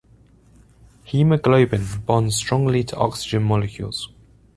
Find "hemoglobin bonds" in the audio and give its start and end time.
1.05-2.35